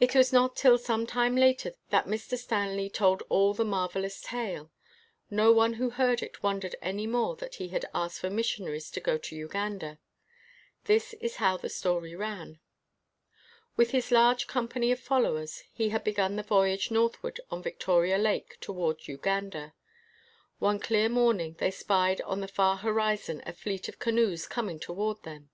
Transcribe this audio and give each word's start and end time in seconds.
It 0.00 0.16
was 0.16 0.32
not 0.32 0.56
till 0.56 0.78
some 0.78 1.06
time 1.06 1.36
later 1.36 1.74
that 1.90 2.08
Mr. 2.08 2.36
Stanley 2.36 2.90
told 2.90 3.22
all 3.28 3.54
the 3.54 3.64
marvelous 3.64 4.20
tale. 4.20 4.72
No 5.30 5.52
one 5.52 5.74
who 5.74 5.90
heard 5.90 6.24
it 6.24 6.42
wondered 6.42 6.74
any 6.82 7.06
more 7.06 7.36
that 7.36 7.54
he 7.62 7.68
had 7.68 7.86
asked 7.94 8.18
for 8.18 8.30
missionaries 8.30 8.90
to 8.90 8.98
go 9.00 9.16
to 9.16 9.36
Uganda. 9.36 10.00
This 10.86 11.14
is 11.20 11.36
how 11.36 11.56
the 11.56 11.68
story 11.68 12.16
ran: 12.16 12.58
With 13.76 13.92
his 13.92 14.10
large 14.10 14.48
company 14.48 14.90
of 14.90 14.98
followers, 14.98 15.62
he 15.72 15.90
had 15.90 16.02
begun 16.02 16.34
the 16.34 16.42
voyage 16.42 16.90
northward 16.90 17.40
on 17.48 17.62
Victoria 17.62 18.18
Lake 18.18 18.58
toward 18.60 19.06
Uganda. 19.06 19.72
One 20.58 20.80
clear 20.80 21.08
morning 21.08 21.54
they 21.60 21.70
spied 21.70 22.20
on 22.22 22.40
the 22.40 22.48
far 22.48 22.78
horizon 22.78 23.40
a 23.46 23.52
fleet 23.52 23.88
of 23.88 24.00
canoes 24.00 24.48
coming 24.48 24.80
toward 24.80 25.22
them. 25.22 25.50